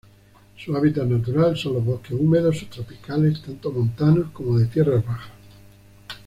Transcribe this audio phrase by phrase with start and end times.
[0.57, 5.29] Su hábitat natural son los bosques húmedos subtropicales tanto montanos como de tierras bajas.